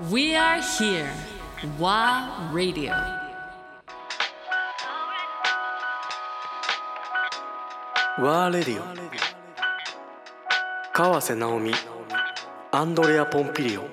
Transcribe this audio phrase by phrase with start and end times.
[0.00, 1.10] We are here.
[1.76, 2.92] WA Radio.
[8.20, 8.84] ワーレディオ
[10.92, 11.72] 川瀬直美
[12.70, 13.88] アンドレア・ポンピリオ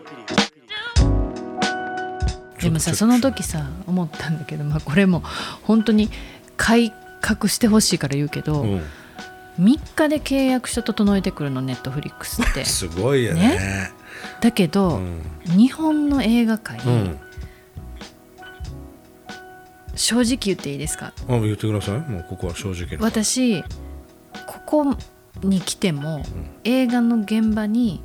[2.62, 5.24] でもさその時さ思ったんだけど、まあ、これも
[5.64, 6.12] 本当に
[6.56, 8.82] 改革してほしいから言うけど、うん
[9.60, 12.66] 3日で契約書整えてくるのネットフリックスって。
[12.66, 13.92] すごいよね。
[14.42, 15.22] だけど、うん。
[15.58, 17.20] 日本の映画界、うん。
[19.96, 21.14] 正直言っていいですか？
[21.30, 22.00] あ言ってください。
[22.00, 23.64] もうここは正直に私
[24.46, 24.98] ここ
[25.42, 26.24] に来ても、
[26.66, 28.02] 映画の現場に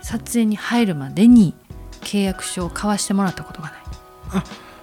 [0.00, 1.54] 撮影に入るまでに
[2.00, 3.80] 契約書を交わしてもらったことがない。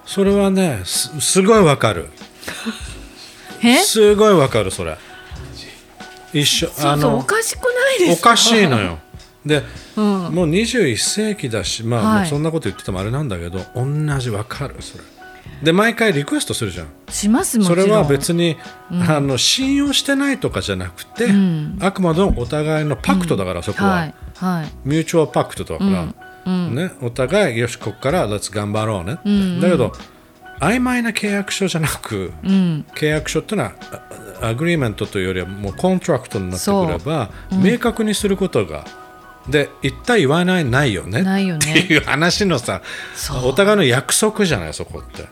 [0.06, 2.10] それはねすすごいわかる。
[3.64, 3.78] え？
[3.78, 4.98] すごいわかるそれ
[6.40, 8.30] 一緒そうそうおかしくないですか？
[8.32, 9.00] おかしいのよ。
[9.46, 9.64] で、
[9.96, 10.06] うん。
[10.34, 12.28] もう21世紀だしまあ、はい。
[12.28, 13.86] そんなこと言っててもあれなんだけど同
[14.20, 15.04] じわかるそれ。
[15.64, 16.88] で毎回リクエストするじゃん。
[17.10, 17.80] しますもちろん。
[17.80, 18.58] それは別に、
[19.08, 21.78] あの信用してないとかじゃなくて、ん。
[21.80, 24.72] あくまでもお互いのパクトだから、そこは、はいはい。
[24.84, 29.94] ミューチュアルパクトだから、ね、お互いよしここから頑張ろうねって、だけど
[30.60, 32.86] 曖昧な契約書じゃなく、うん。
[32.96, 33.72] 契約書ってのは
[34.42, 38.86] agreement というよりはもう contract になってくれば、明確にすることが
[39.50, 42.82] で言った言わないないよねないよねっていう話のさ
[43.44, 45.28] お互いの約束じゃないそこって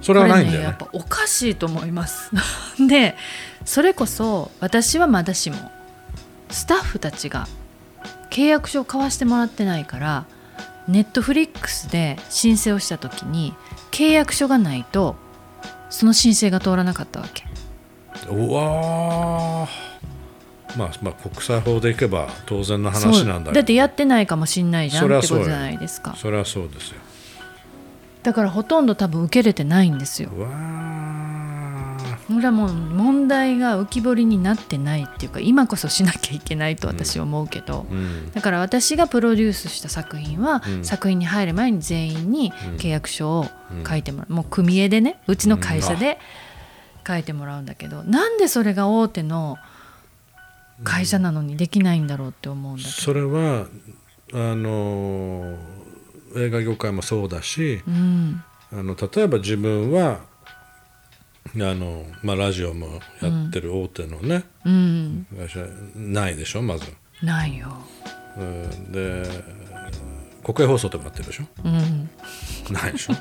[0.00, 2.30] それこれはないんだよねねやっぱおかしいと思います
[2.88, 3.16] で
[3.64, 5.56] それこそ私はまだしも
[6.48, 7.46] スタッフたちが
[8.30, 10.26] 契約書を交わしてもらってないから
[10.88, 13.54] ネットフリックスで申請をした時に
[13.90, 15.16] 契約書がないと
[15.90, 17.44] その申請が通らなかったわけ
[18.28, 19.90] うわー。
[20.76, 23.52] まあ、まあ国際法でいけば当然の話なんだけど。
[23.52, 26.14] だってやってないかもしんないじゃんってことじゃないですか。
[26.16, 27.00] それはそうですよ。
[28.22, 30.30] だからほとんど多分受けれてないんですよ。
[30.30, 30.36] こ
[32.34, 38.30] れはもう問題が浮き彫りになってないっていうか今こそしなきゃいけないと私は思うけど、うん。
[38.30, 40.84] だから私がプロデュースした作品は、うん。
[40.84, 43.46] 作品に入る前に全員に契約書を
[43.88, 46.20] 書いてもらう、もう組絵でねうちの会社で
[47.10, 49.56] 書いてもらうんだけど、なんでそれが大手の
[50.84, 53.66] 会社なのにできないんだろうって思うんだけど、それは
[54.32, 55.56] あの
[56.36, 58.44] 映画業界もそうだしうん。
[58.72, 60.20] あの例えば自分は
[61.56, 65.58] あの、まあ、ラジオもやってる大手のね、うん、会社
[65.96, 66.84] ないでしょまず、
[67.20, 67.76] ないよ、
[68.38, 69.24] うん、で
[70.44, 71.44] 国営放送とかやってるでしょ？
[71.64, 72.08] うん、
[72.72, 73.14] ないでしょ？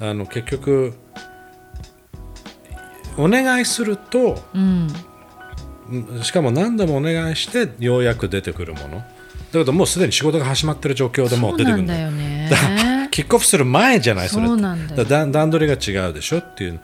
[0.00, 0.94] あの結局
[3.16, 4.88] お願いするとうん、
[6.22, 8.96] しかも何度もお願いしてようやく出てくるもの。
[8.98, 9.04] だ
[9.52, 13.08] けどもうすでに仕事が始まってる状況でもそうう出てくるなんだよね。
[13.10, 15.04] キックオフする前じゃないそれだよ。
[15.04, 16.80] だ段取りが違うでしょっていう。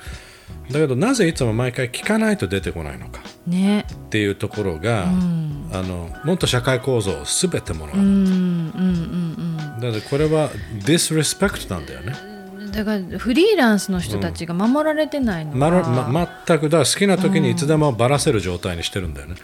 [0.71, 3.21] だけどなぜいつも毎回聞かないと出てこないのか。
[3.47, 3.87] ね。
[3.93, 5.71] っていうところが、うん。
[5.73, 9.57] あのもっと社会構造を全てもらう、うんうんうん。
[9.81, 10.51] だからこれは
[10.85, 12.30] disrespect なんだよね、うん
[12.73, 19.35] だからフリーランスの人たちが守られてないのまは、るま、全くだ好きな時にいつでもばらせる状態にしてるんだよね。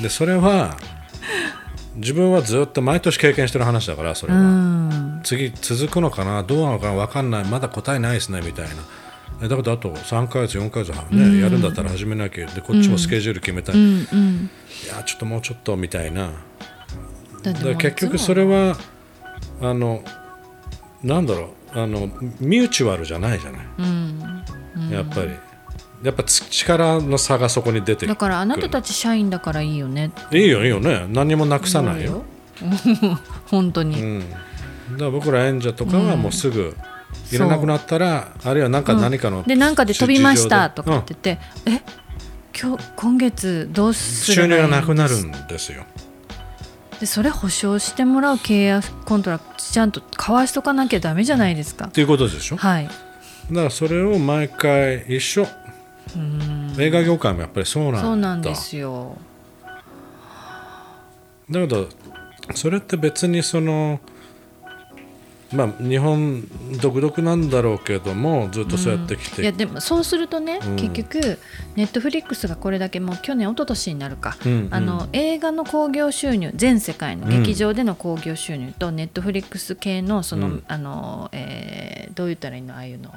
[0.00, 0.76] でそれは
[1.96, 5.20] 自分はずっと毎年経験してる話だからそれは、うん。
[5.24, 6.42] 次続くのかな？
[6.42, 7.44] どうなのかな分かんない。
[7.44, 8.74] まだ答えないですねみたいな。
[9.42, 14.50] えだけどあと3ヶ月4ヶ月はね、やるんだったら始めなきゃでこっちもスケジュール決めたい、ういんうん。
[14.88, 16.30] やちょっともうちょっとみたいな。
[17.42, 18.76] だ結局それは
[19.60, 20.02] あの
[21.02, 22.06] なんだろうあの
[22.40, 24.90] ミューチュアルじゃないじゃない、うん。
[24.90, 25.30] やっぱり。
[26.02, 28.08] やっぱつ力の差がそこに出てくる。
[28.08, 30.12] だからあなたたち社員だからいいよね。
[30.30, 31.06] いいよいいよね。
[31.08, 32.22] 何にもなくさないよ、
[33.48, 34.36] 本当に、うん、だ
[34.98, 36.76] から僕ら演者とかはもうすぐ
[37.32, 42.06] いらなくなったら、あるいはなんか何かの、でなんかで飛びましたとかって言って、え？
[42.58, 45.84] 今日今月どうす収入がなくなるんですよ
[47.00, 51.86] でそれ保証してもらう契約 contract ちゃんと交わしとかなきゃダメじゃないですか。
[51.86, 52.56] っていうことでしょ？
[52.56, 52.88] だかはい
[53.50, 55.46] らそれを毎回一緒。
[56.78, 58.00] 映画業界もやっぱりそうなんだ。
[58.00, 59.18] そうなんですよ。
[61.50, 61.88] だけど
[62.54, 64.00] それって別にその
[65.52, 66.48] まあ日本
[66.82, 70.76] 独特なんだろうけどもずっとそうやってきて、いやでもそうするとね、うん。
[70.76, 71.38] 結局
[71.76, 74.74] ネットフリックスがこれだけもう去年一昨年になるか、うんうん。
[74.74, 80.64] あの映画の興行収入全世界の劇場での興行収入と、ネットフリックス系のその、うん。
[80.66, 83.12] あのえーどう言ったらいいのああいうの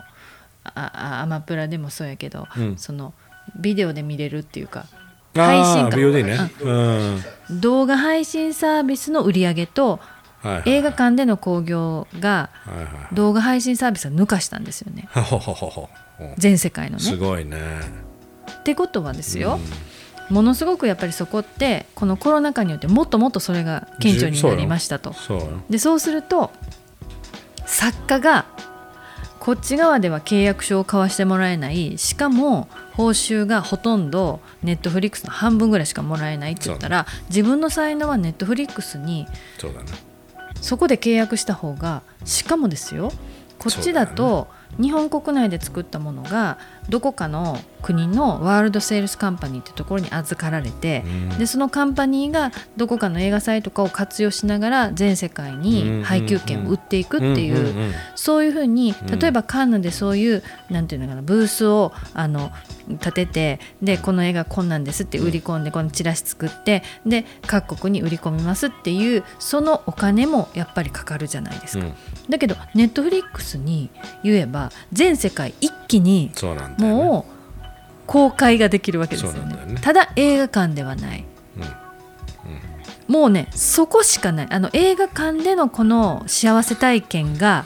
[0.66, 2.78] ああアマプラでもそうやけど、うん。
[2.78, 3.14] その
[3.56, 4.86] ビデオで見れるっていうか
[5.34, 5.98] 配信か。
[5.98, 7.62] ね、うん。
[7.62, 10.00] 動画配信サービスの売り上げと
[10.42, 10.70] はいはい。
[10.70, 15.08] 映画館での興行がはいはい動画配信サービスが抜かしたんですよね。
[15.14, 15.90] ほほほほ。
[16.38, 17.04] 全世界のね。
[17.04, 17.58] すごいね。
[18.60, 19.60] ってことはですよ、
[20.30, 25.14] ものすごくやっぱりそこってこのコロナ禍によってもっともっとそれが顕著になりましたと。
[25.14, 25.48] そうよ。
[25.70, 26.52] でそうすると
[27.66, 28.46] 作家が
[29.40, 31.98] こっち側では契約書を交わしてもらえない。
[31.98, 39.26] しかも報酬がほとんどネットフリックスの半分ぐらいしかもらえないって言ったら自分の才能はネットフリックスに
[40.62, 43.12] そこで契約した方がしかもですよ
[43.58, 46.58] こっちだと日本国内で作ったものが
[46.90, 51.38] どこかの国のワールドセールスカンパニーってところに預かられて、うん。
[51.38, 57.66] でそのカンパニーがどこかの映画祭とかを活用しながら全世界に配給権を売っていくっていう,、うん。
[57.68, 57.78] うん。
[57.78, 57.94] うん。
[58.16, 59.20] そういうふうにうん。
[59.20, 62.52] 例えばカンヌでそういうなんていうのかなブースをあの
[62.90, 71.86] 立ててでこの映画こんなんですって売り込んでこのチラシ作ってで各国に売り込みますっていうそのお金もやっぱりかかるじゃないですか。
[71.86, 71.94] うん。
[72.30, 73.90] だけどネットフリックスに
[74.24, 74.59] 言えば
[74.92, 76.32] 全世界一気に
[76.78, 77.32] もう
[78.06, 79.74] 公開ができるわけですよね。
[79.74, 79.80] ね。
[79.82, 81.26] ただ映画館ではない、
[83.08, 84.48] もうねそこしかない。
[84.50, 87.66] あの映画館でのこの幸せ体験が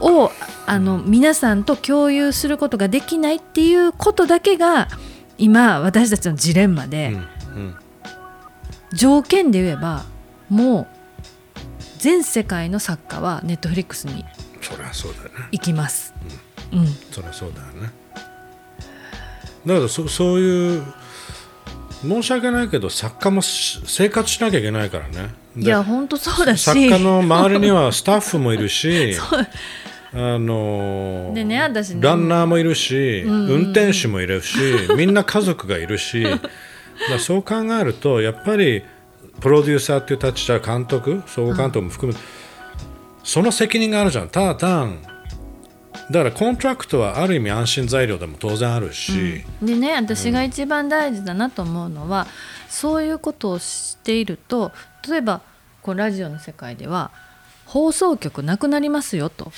[0.00, 0.30] を
[0.66, 4.88] あの皆さんと共有することができないっていうことだけが
[5.38, 7.16] 今私たちのジレンマで、うん。
[7.16, 7.18] う
[7.68, 7.76] ん。
[8.92, 10.04] 条件で言えば
[10.48, 10.86] もう
[11.98, 14.24] 全世界の作家はネットフリックスに
[14.66, 16.12] そりゃそうだよね行きます。
[16.72, 16.86] うん。
[17.12, 17.92] そりゃそうだよね
[19.64, 20.82] だからそそういう
[22.02, 25.34] 申し訳ないけど作家もし生活しなきゃいけないからね。
[25.56, 26.64] でいや本当そうだし。
[26.64, 29.16] 作家の周りにはスタッフもいるし
[30.12, 32.00] あのーでね私ね。
[32.02, 33.48] ランナーもいるし、んうん。
[33.48, 34.58] 運転手もいるし
[34.96, 36.24] みんな家族がいるし。
[37.10, 38.82] だそう考えるとやっぱり
[39.40, 42.18] プロデューサーっていう立場監督総合監督も含め、
[43.26, 44.28] その責任があるじゃん。
[44.28, 45.02] ただ単
[46.10, 52.26] だから contract はある意味安心材料でも当然あるし、でね私が一番大事だなと思うのは、
[52.68, 54.72] そういうことをしていると
[55.08, 55.42] 例えば
[55.82, 57.10] こうラジオの世界では
[57.66, 59.52] 放送局なくなりますよと。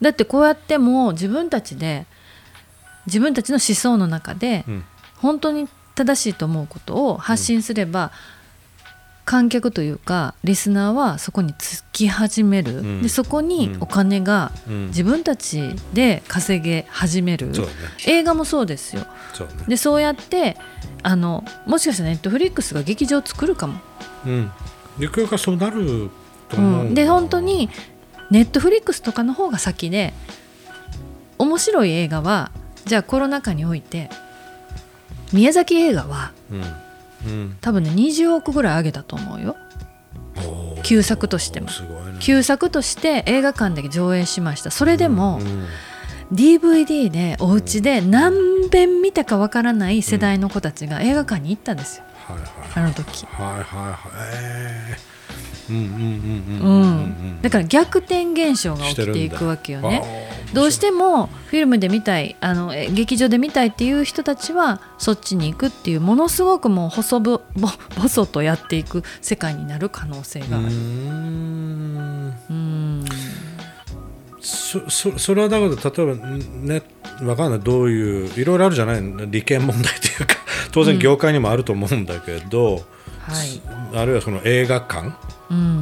[0.00, 2.06] だってこうやってもう自分たちで
[3.06, 4.84] 自分たちの思想の中でうん。
[5.16, 8.10] 本当に正しいと思うことを発信すれば、
[9.24, 13.02] 観客というかリスナーはそこにつき始める、うん。
[13.02, 14.86] でそこにお金がうん。
[14.88, 17.76] 自分たちで稼げ始める、そうだね。
[18.06, 19.06] 映画もそうですよ。
[19.34, 19.54] そうね。
[19.68, 20.56] でそうやって
[21.02, 23.80] あのもしかしたらネットフリックスが劇場を作るかも、
[24.26, 24.50] うん。
[24.98, 26.10] ゆくゆくはそうなる
[26.48, 26.60] とう。
[26.60, 27.70] 思う、ん、で本当に
[28.30, 30.12] ネットフリックスとかの方が先で
[31.38, 32.50] 面白い映画は
[32.84, 34.10] じゃあコロナ禍において
[35.32, 36.62] 宮崎映画はうん
[37.26, 37.56] うん。
[37.60, 39.56] 多分ね20億ぐらい上げたと思うよ。
[40.82, 41.66] 旧作としても。
[41.66, 41.72] ね。
[42.20, 44.70] 旧作として映画館で上映しました。
[44.70, 45.66] それでも、うん
[46.32, 48.32] DVD でお家で何
[48.70, 52.04] 遍見たかわからない世代の子たちが映画館に行ったんですよ。
[52.26, 52.48] はいはい。
[52.74, 53.98] あの時、はいはいはい。
[54.34, 55.11] えー、
[57.42, 60.02] だから逆転現象が起きていくわけよね
[60.52, 70.66] どうしてもフィルムで見たいあの劇場で見たいっていう人たちはそっちに行くっていうものすごくもう細ぼぼ細とやっていく世界になる可能性がある。
[70.66, 72.34] うん
[74.40, 75.76] そそそれはだから例
[76.12, 76.82] えばね
[77.22, 80.34] わかんないどういういろいろあるじゃない利権問題というか
[80.72, 82.80] 当然業界にもあると思うんだけど、は
[83.44, 83.62] い
[83.94, 85.12] あるいはその映画館
[85.52, 85.80] うん。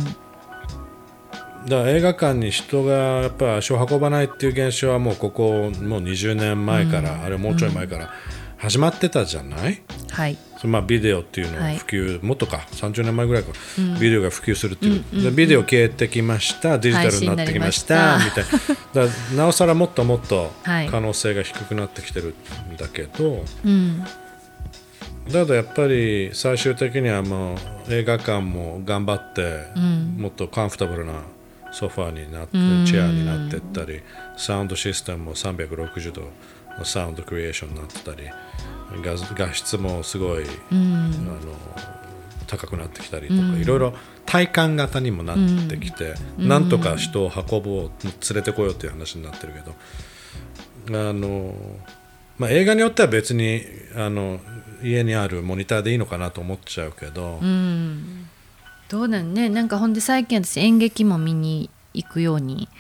[1.67, 8.11] だから映画館に人がやっぱり足を運ばないっていう現象はもうここもう20年前から、あるいはもうちょい前から
[8.57, 10.39] 始まってたじゃない、はい。
[10.65, 11.77] まあビデオっていうのはい。
[11.77, 13.53] を普及、もっとか30年前ぐらいか、
[14.00, 18.45] ビデオが普及するっていう、でビデオ消えてきましたデジタルになってきました配みたい
[18.95, 19.07] な。
[19.07, 20.89] だなおさらもっともっとはい。
[20.89, 22.35] 可能性が低くなってきてる
[22.73, 24.00] んだけど、うん。
[24.00, 24.07] だ
[25.27, 27.57] けどやっぱり最終的にはもう
[27.91, 30.17] 映画館も頑張って、ん。
[30.19, 31.23] もっとカンフタブルな
[31.73, 32.87] ソファーになってうん。
[32.87, 34.03] チェアになっていったり
[34.37, 36.23] サウンドシステムも360度
[36.79, 38.29] のサウンドクリエーションになってたり
[39.03, 41.05] 画画質もすごい、うん。
[41.05, 41.91] あの
[42.47, 43.95] 高くなってきたりとか、いろいろ
[44.27, 45.37] 体感型にもなっ
[45.69, 51.55] てきて、なんとか人を運ぼう連れてこようっていう話になってるけどあの、
[52.41, 53.63] まあ、映画によっては別に
[53.95, 54.41] あの
[54.83, 58.29] 家にあるモニターでいいのかなと思っちゃうけど、うん。
[58.89, 59.51] どうだね。
[59.51, 62.71] なんかほんで最近私演劇も見に行くように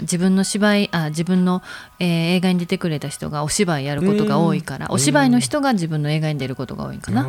[0.00, 1.62] 自分の芝居あ自分の、
[1.98, 7.26] えー映画に出てくれた人がお芝居やることが多いからお芝居の人が自分の映画に出ることが多いかな。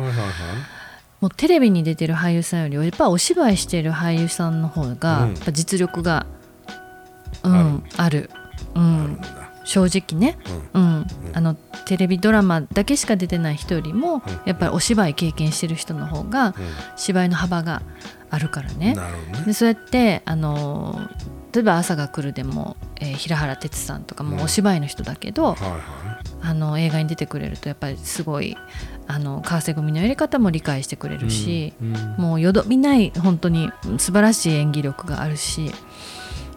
[1.22, 5.32] もうテレビに出てる俳優さんよりやっぱお芝居してる俳優さんの方が、うん。
[5.32, 6.26] やっぱ実力が、
[7.42, 8.28] うん、ある、
[8.74, 8.80] うある。
[8.82, 9.37] ん
[9.68, 10.38] 正直ね、
[10.72, 11.06] うん。
[11.34, 14.22] あのテレビドラマだけしか出てない人よりも、うん。
[14.46, 16.54] やっぱりお芝居経験してる人の方が
[16.96, 17.82] 芝居の幅が
[18.30, 18.94] あるからうんね。
[18.94, 19.02] ね。
[19.44, 20.98] でそうやってあの
[21.52, 25.78] 例えば「朝が来る」でも、えー平原哲さんとかもお芝居の人だけど、はいは
[26.40, 28.56] あの映画に出てくれるとやっぱりすごい
[29.06, 32.14] あの川瀬組のやり方も理解してくれいるし、うんうん。
[32.16, 35.70] もうよどみない本当に素晴らしい演技力があるし。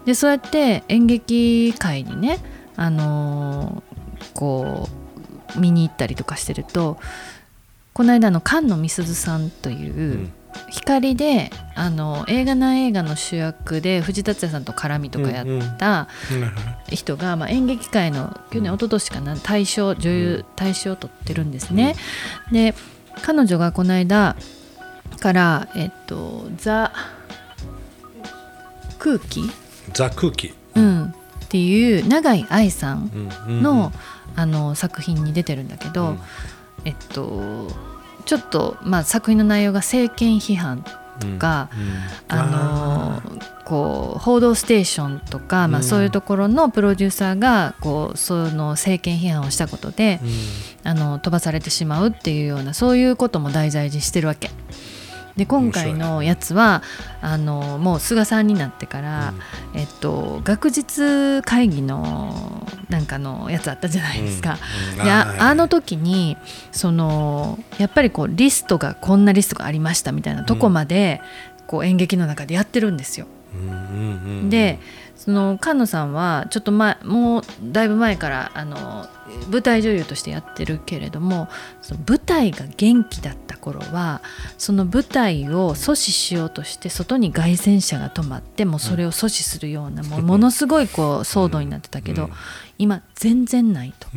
[0.06, 2.38] でそうやって演劇界にね、
[2.82, 3.92] あのー
[4.34, 4.88] こ
[5.56, 6.98] う見に行ったりとかしてると
[7.92, 10.32] この間の菅野美鈴さんという、うん。
[10.68, 16.08] 光であの映画な映画の主役で藤田也さんと絡みとかやった
[16.90, 21.96] 人が、まあ、演劇界の去年一昨年かな大賞女優大賞を取ってるんですね。
[22.52, 22.74] で
[23.22, 24.36] 彼女がこの間
[25.20, 26.92] から「えっと、ザ・
[28.98, 29.50] 空気」
[29.94, 30.52] ザ空気。
[30.74, 31.14] うん、
[31.52, 33.10] っていう永井愛さん
[33.46, 33.92] の,、
[34.36, 36.18] あの作品に出てるんだけど、うん。
[36.86, 37.68] えっと
[38.24, 40.82] ちょっと、まあ、作品の内容が政権批判
[41.22, 41.38] うん。
[41.38, 41.68] か
[42.30, 42.38] うん。
[42.38, 45.84] あのこう報道ステーションとか、まあ、うん。
[45.84, 50.90] そういうところのプロデューサーがこうその政権批判をしたことで、うん。
[50.90, 54.50] あの飛ばされてしまうっていうようなそういうことも題材にしてるわけ。
[55.36, 56.82] で今回のやつは
[57.22, 59.34] あのもう菅さんになってから、
[59.74, 64.58] えっと、学術会議のなんかのやつあったじゃないですか。
[64.98, 65.04] うん。
[65.04, 66.36] でああの時に
[66.70, 71.22] そのやっぱりこうリストがこんなリストがありましたみたいなとこまで、
[71.66, 73.26] こう演劇の中でやってるんですよ。
[73.54, 73.72] うんうんう
[74.44, 74.50] ん。
[74.50, 74.78] で
[75.22, 79.06] その菅野さんはちょっと前もうだいぶ前からあの
[79.52, 81.48] 舞台女優としてやってるけれども
[81.80, 84.20] その舞台が元気だった頃は
[84.58, 92.32] その舞台を阻止しようとして外に凱旋車が止まってもうそれを阻止するような、もうものすごいこう騒動になってたけど、うん。
[92.78, 94.08] 今全然ないと。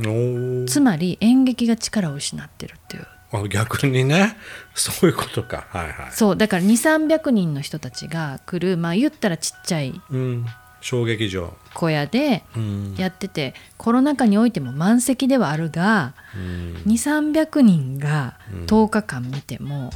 [0.68, 3.08] つまり演劇が力を失ってるっていう。
[3.32, 4.38] あ逆にね。
[4.74, 5.68] そういうことか。
[5.70, 6.12] はいはい。
[6.12, 10.46] そうだから2300人の人たちが来るまあ言ったらちっちゃいうん
[10.86, 11.52] 小劇場。
[11.74, 12.96] 小屋でうん。
[12.96, 16.76] やっててコロナ禍においても満席ではあるがうん。
[16.86, 18.66] 2300人がうん。
[18.66, 19.90] 10日間見ても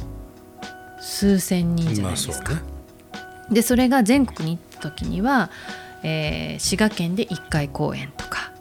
[1.00, 2.54] 数千人じゃないですか。
[2.54, 3.54] まあそうね。
[3.54, 5.50] でそれが全国に行った時には、
[6.02, 8.52] えー滋賀県で1回公演とか、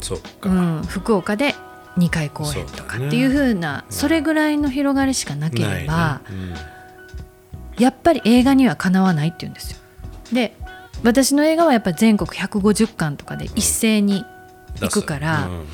[0.00, 0.48] そっか。
[0.48, 1.56] うん、福岡で
[1.96, 5.96] 2回公演とかっていう風なそ,、れぐらいの広がりしかなければ。
[5.96, 6.56] ないね。
[7.78, 9.78] やっぱり映画にはかなわないって言うんですよ。
[10.32, 10.56] で
[11.02, 14.36] 私の映画はやっぱり全国150巻とかで一斉にうん
[14.80, 15.66] 行くから、うん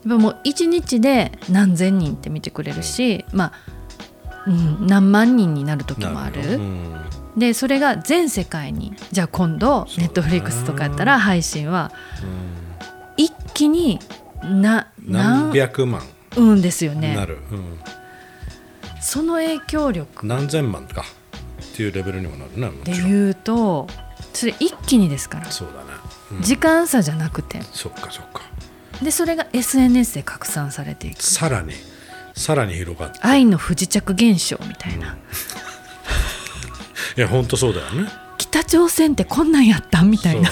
[0.00, 3.52] やっぱもう1日で何千人って見てくれるし、まあ、
[4.46, 6.58] うん、何万人になる時もある。
[7.36, 11.92] でそれが全世界にじゃあ今度ネットフリックスとかやったら配信は
[13.16, 14.00] 一気に
[14.42, 16.02] な何何百万。
[16.36, 17.78] うんですよなねる、うん。
[19.02, 20.26] その影響力。
[20.26, 23.02] 何千万かっていうレベルにもなるねもちろん。
[23.02, 23.86] で言うと
[24.32, 25.50] それ一気にですから。
[25.50, 25.90] そうだね、
[26.32, 26.42] うん。
[26.42, 27.62] 時間差じゃなくて。
[27.72, 28.42] そっかそっか。
[29.02, 31.22] でそれが SNS で拡散されていく。
[31.22, 31.72] さらに。
[32.34, 33.18] さらに広がって。
[33.22, 35.16] 愛の不時着現象みたいな、
[37.16, 38.08] いや本当そうだよね。
[38.38, 40.50] 北朝鮮ってこんなんやったんみたいな。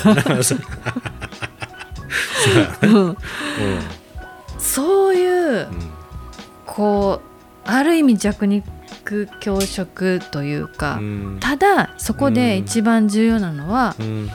[4.58, 5.68] そういう、ん。
[6.66, 7.28] こう
[7.68, 8.66] ある意味弱肉
[9.40, 11.36] 強食というか、うん。
[11.40, 14.30] ただそこで一番重要なのは、うん。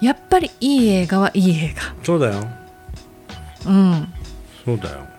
[0.00, 2.44] やっぱりいい映画はいい映そうだよ。
[3.64, 4.08] 画うん。
[4.64, 5.14] そうだよ。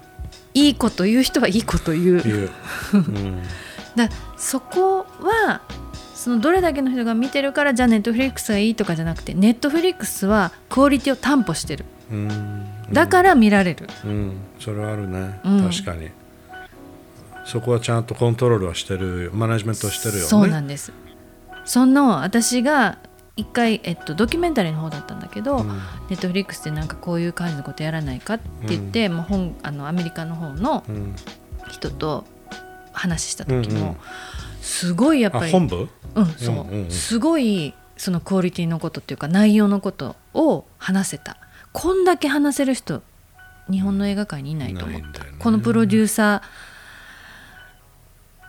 [0.54, 2.22] いいこと言う人はいいこと言う。
[2.24, 2.50] 言う、
[2.94, 3.42] うん、
[3.96, 5.62] だそこは
[6.14, 11.86] そのどれだけの人が見てるからじゃあネットフリックスがいいとかじゃなくてネットフリックスはクオリティを担保してる。
[12.10, 12.66] うん。
[12.92, 14.38] だから見られる、うん。
[14.60, 15.70] それはあるね、うん。
[15.70, 16.10] 確かに
[17.46, 20.28] そこはちゃんとコントロールはしてるマネジメントしてるよね。
[20.28, 20.92] そうなんです。
[21.64, 22.98] その私が
[23.36, 25.68] 一回、えっと、ドキュメンタリーの方だったんだけど、うん。
[26.10, 31.16] ネットフリックスでなんかこういう感じのことやらないかって言って、もう本あのアメリカの方のうん。
[31.68, 32.26] 人と
[32.94, 33.96] 話した時も、うんうん
[34.62, 35.88] すごいやっぱりあ本部？
[36.16, 36.92] うんそう、うんうんうん。
[36.92, 41.38] すごいそのクオリティのことっていうか内容のことを話せた。
[41.72, 43.04] こんだけ話せる人
[43.70, 45.32] 日本の映画界にいないと思った、ね。
[45.38, 46.75] このプロデューサー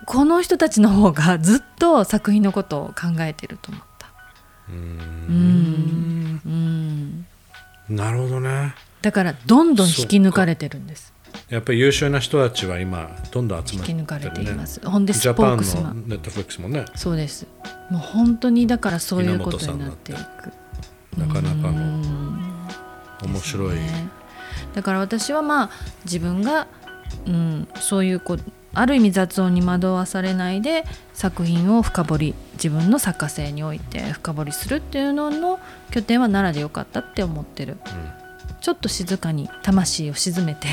[0.07, 4.07] この人たちの方がずっと作品のことを考えてると思った。
[4.69, 4.79] ううん。
[4.79, 6.41] ん。
[6.45, 7.25] うん。
[7.89, 8.73] なるほどね。
[9.01, 11.13] だからどんどん引き抜かれてるんです。
[11.49, 14.79] やっぱり優秀な人たちは今どんどん集まってる、ね、引き抜かれています。
[14.89, 16.05] ほんでジスポークスマン。
[16.07, 16.85] ネットフリックスもね。
[16.95, 17.45] そうです。
[17.89, 20.19] もう本当にだからそういうことになっていく。
[21.17, 22.67] なかなかうのん。
[23.23, 24.07] 面白い、ね。
[24.73, 25.69] だから私はまあ
[26.05, 26.67] 自分が、
[27.25, 28.39] うん、そういうこう
[28.73, 30.83] ある意味雑音に惑わされないで
[31.13, 35.59] 作品を深掘り自分の作家性において深掘りするっていうのの
[35.91, 37.77] 拠点は奈良でよかったって思ってる。
[38.61, 40.67] ちょっと静かに魂を沈めて。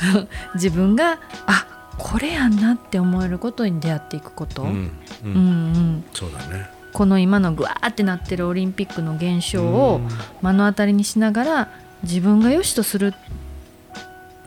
[0.54, 1.66] 自分があ
[1.98, 4.68] これやんなって思えることに出会っていくこと、うん。
[4.68, 4.72] うん。
[4.74, 4.90] うん
[5.24, 5.34] うん。
[5.34, 6.70] うん、そうだね。
[6.92, 10.00] この今のグワーってなってるオリンピックの現象を
[10.42, 11.68] 目の当たりにしながら
[12.02, 13.14] 自分が良しとする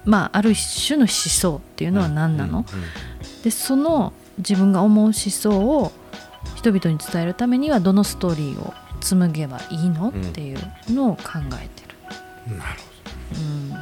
[0.06, 2.66] まあある種の思想っていうのは何なの、
[3.44, 5.92] でその自分が思う思想を
[6.56, 11.24] 人々に伝えるためにはどのストーリーを紡げばいいの、うんっていうのを考
[11.62, 11.96] えてる。
[12.52, 12.60] うん。
[12.60, 13.70] なるほうん。
[13.70, 13.76] ど